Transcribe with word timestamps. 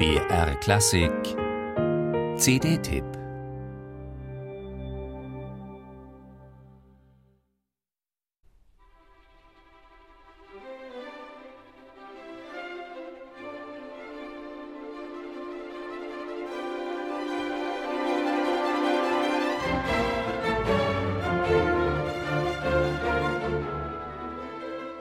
BR 0.00 0.54
Klassik 0.60 1.12
CD-Tipp 2.38 3.04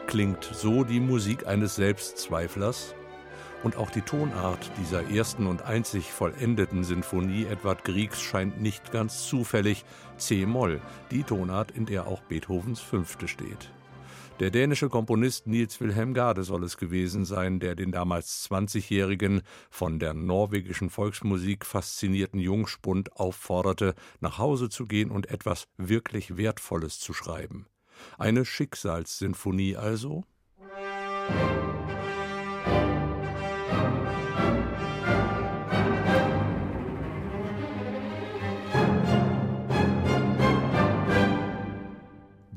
Klingt 0.07 0.43
so 0.43 0.83
die 0.83 0.99
Musik 0.99 1.47
eines 1.47 1.77
Selbstzweiflers? 1.77 2.93
Und 3.61 3.75
auch 3.75 3.91
die 3.91 4.01
Tonart 4.01 4.71
dieser 4.79 5.09
ersten 5.09 5.45
und 5.45 5.63
einzig 5.63 6.11
vollendeten 6.11 6.83
Sinfonie 6.83 7.45
Edward 7.45 7.83
Griegs 7.83 8.21
scheint 8.21 8.61
nicht 8.61 8.91
ganz 8.91 9.27
zufällig 9.27 9.83
C-Moll, 10.17 10.81
die 11.11 11.23
Tonart, 11.23 11.71
in 11.71 11.85
der 11.85 12.07
auch 12.07 12.21
Beethovens 12.21 12.79
Fünfte 12.79 13.27
steht. 13.27 13.69
Der 14.39 14.51
dänische 14.51 14.87
Komponist 14.87 15.47
Niels 15.47 15.81
Wilhelm 15.81 16.13
Gade 16.13 16.43
soll 16.43 16.63
es 16.63 16.77
gewesen 16.77 17.25
sein, 17.25 17.59
der 17.59 17.75
den 17.75 17.91
damals 17.91 18.49
20-jährigen, 18.49 19.41
von 19.69 19.99
der 19.99 20.13
norwegischen 20.13 20.89
Volksmusik 20.89 21.65
faszinierten 21.65 22.39
Jungspund 22.39 23.17
aufforderte, 23.17 23.95
nach 24.21 24.37
Hause 24.37 24.69
zu 24.69 24.85
gehen 24.85 25.11
und 25.11 25.29
etwas 25.29 25.67
wirklich 25.75 26.37
Wertvolles 26.37 26.99
zu 26.99 27.11
schreiben. 27.11 27.65
Eine 28.17 28.45
Schicksalssinfonie 28.45 29.75
also? 29.75 30.23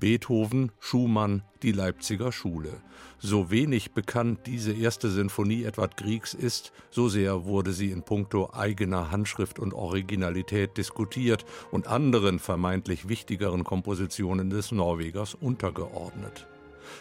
Beethoven, 0.02 0.72
Schumann, 0.80 1.44
die 1.62 1.70
Leipziger 1.70 2.32
Schule. 2.32 2.82
So 3.20 3.52
wenig 3.52 3.92
bekannt 3.92 4.40
diese 4.46 4.72
erste 4.72 5.08
Sinfonie 5.08 5.62
Edward 5.62 5.96
Griegs 5.96 6.34
ist, 6.34 6.72
so 6.90 7.08
sehr 7.08 7.44
wurde 7.44 7.72
sie 7.72 7.92
in 7.92 8.02
puncto 8.02 8.52
eigener 8.52 9.12
Handschrift 9.12 9.60
und 9.60 9.72
Originalität 9.72 10.76
diskutiert 10.76 11.44
und 11.70 11.86
anderen 11.86 12.40
vermeintlich 12.40 13.08
wichtigeren 13.08 13.62
Kompositionen 13.62 14.50
des 14.50 14.72
Norwegers 14.72 15.34
untergeordnet. 15.34 16.48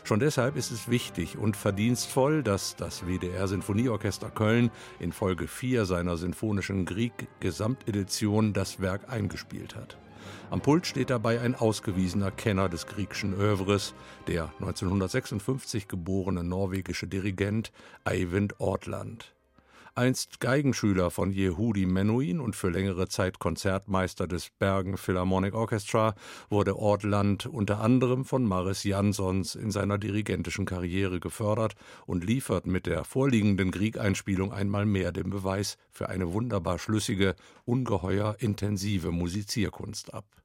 Schon 0.03 0.19
deshalb 0.19 0.55
ist 0.55 0.69
es 0.69 0.87
wichtig 0.87 1.39
und 1.39 1.57
verdienstvoll, 1.57 2.43
dass 2.43 2.75
das 2.75 3.07
WDR 3.07 3.47
Sinfonieorchester 3.47 4.29
Köln 4.29 4.69
in 4.99 5.11
Folge 5.11 5.47
4 5.47 5.85
seiner 5.85 6.17
Sinfonischen 6.17 6.85
Grieg 6.85 7.13
Gesamtedition 7.39 8.53
das 8.53 8.79
Werk 8.79 9.09
eingespielt 9.11 9.75
hat. 9.75 9.97
Am 10.49 10.61
Pult 10.61 10.85
steht 10.85 11.09
dabei 11.09 11.39
ein 11.39 11.55
ausgewiesener 11.55 12.31
Kenner 12.31 12.69
des 12.69 12.87
griechischen 12.87 13.33
Övres, 13.33 13.93
der 14.27 14.51
1956 14.59 15.87
geborene 15.87 16.43
norwegische 16.43 17.07
Dirigent 17.07 17.71
Eivind 18.03 18.59
Ortland. 18.59 19.33
Einst 19.93 20.39
Geigenschüler 20.39 21.11
von 21.11 21.33
Yehudi 21.33 21.85
Menuhin 21.85 22.39
und 22.39 22.55
für 22.55 22.69
längere 22.69 23.09
Zeit 23.09 23.39
Konzertmeister 23.39 24.25
des 24.25 24.49
Bergen 24.49 24.95
Philharmonic 24.95 25.53
Orchestra, 25.53 26.15
wurde 26.49 26.77
Ortland 26.77 27.45
unter 27.45 27.81
anderem 27.81 28.23
von 28.23 28.45
Maris 28.45 28.85
Jansons 28.85 29.55
in 29.55 29.69
seiner 29.69 29.97
dirigentischen 29.97 30.65
Karriere 30.65 31.19
gefördert 31.19 31.75
und 32.05 32.23
liefert 32.23 32.67
mit 32.67 32.85
der 32.85 33.03
vorliegenden 33.03 33.71
Grieg-Einspielung 33.71 34.53
einmal 34.53 34.85
mehr 34.85 35.11
den 35.11 35.29
Beweis 35.29 35.77
für 35.89 36.07
eine 36.07 36.31
wunderbar 36.31 36.79
schlüssige, 36.79 37.35
ungeheuer 37.65 38.37
intensive 38.39 39.11
Musizierkunst 39.11 40.13
ab. 40.13 40.40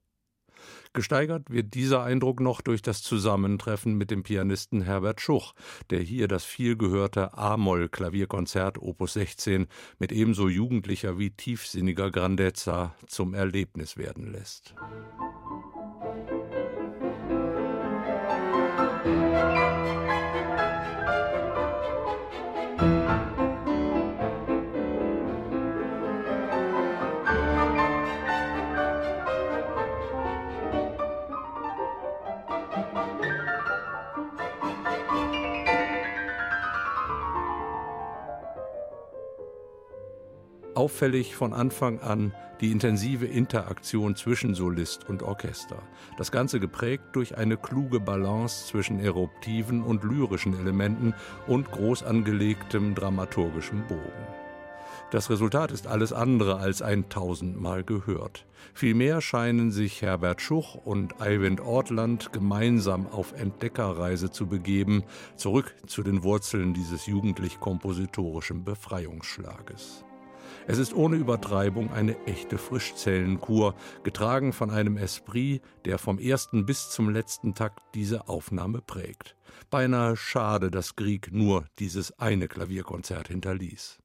Gesteigert 0.93 1.51
wird 1.51 1.75
dieser 1.75 2.03
Eindruck 2.03 2.41
noch 2.41 2.61
durch 2.61 2.83
das 2.83 3.03
Zusammentreffen 3.03 3.95
mit 3.95 4.11
dem 4.11 4.23
Pianisten 4.23 4.83
Herbert 4.83 5.21
Schuch, 5.21 5.55
der 5.91 6.01
hier 6.01 6.29
das 6.29 6.45
vielgehörte 6.45 7.37
A-Moll-Klavierkonzert 7.37 8.79
Opus 8.79 9.15
16 9.15 9.67
mit 9.99 10.13
ebenso 10.13 10.49
jugendlicher 10.49 11.19
wie 11.19 11.31
tiefsinniger 11.31 12.11
Grandezza 12.11 12.95
zum 13.07 13.35
Erlebnis 13.35 13.97
werden 13.97 14.33
lässt. 14.33 14.75
Auffällig 40.77 41.35
von 41.35 41.55
Anfang 41.55 42.01
an 42.01 42.33
die 42.61 42.71
intensive 42.71 43.25
Interaktion 43.25 44.15
zwischen 44.15 44.55
Solist 44.55 45.09
und 45.09 45.23
Orchester. 45.23 45.79
Das 46.19 46.31
Ganze 46.31 46.61
geprägt 46.61 47.05
durch 47.15 47.39
eine 47.39 47.57
kluge 47.57 47.99
Balance 47.99 48.67
zwischen 48.67 49.01
eruptiven 49.01 49.83
und 49.83 50.05
lyrischen 50.05 50.59
Elementen 50.59 51.15
und 51.47 51.71
groß 51.71 52.03
angelegtem 52.03 52.95
dramaturgischem 52.95 53.87
Bogen. 53.89 54.27
Das 55.11 55.31
Resultat 55.31 55.71
ist 55.71 55.87
alles 55.87 56.13
andere 56.13 56.57
als 56.59 56.83
ein 56.83 57.09
tausendmal 57.09 57.83
gehört. 57.83 58.45
Vielmehr 58.75 59.21
scheinen 59.23 59.71
sich 59.71 60.03
Herbert 60.03 60.43
Schuch 60.43 60.75
und 60.75 61.23
Eivind 61.23 61.61
Ortland 61.61 62.33
gemeinsam 62.35 63.07
auf 63.07 63.33
Entdeckerreise 63.33 64.31
zu 64.31 64.47
begeben, 64.47 65.05
zurück 65.37 65.75
zu 65.87 66.03
den 66.03 66.23
Wurzeln 66.23 66.75
dieses 66.75 67.07
jugendlich-kompositorischen 67.07 68.65
Befreiungsschlages. 68.65 70.05
Es 70.69 70.79
ist 70.79 70.95
ohne 70.95 71.17
Übertreibung 71.17 71.93
eine 71.93 72.17
echte 72.27 72.59
Frischzellenkur, 72.59 73.77
getragen 74.03 74.53
von 74.53 74.71
einem 74.71 74.97
Esprit, 74.97 75.63
der 75.85 75.99
vom 75.99 76.19
ersten 76.19 76.67
bis 76.67 76.91
zum 76.91 77.09
letzten 77.09 77.55
Takt 77.55 77.81
diese 77.95 78.29
Aufnahme 78.29 78.81
prägt. 78.81 79.37
Beinahe 79.71 80.17
schade, 80.17 80.73
dass 80.73 80.97
Grieg 80.97 81.31
nur 81.33 81.67
dieses 81.79 82.19
eine 82.19 82.49
Klavierkonzert 82.49 83.29
hinterließ. 83.29 83.99